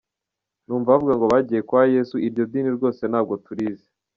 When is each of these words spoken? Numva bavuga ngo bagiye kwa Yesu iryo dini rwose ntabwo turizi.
Numva 0.65 0.91
bavuga 0.95 1.13
ngo 1.17 1.25
bagiye 1.33 1.61
kwa 1.69 1.81
Yesu 1.95 2.15
iryo 2.27 2.43
dini 2.51 2.69
rwose 2.77 3.01
ntabwo 3.11 3.33
turizi. 3.45 3.87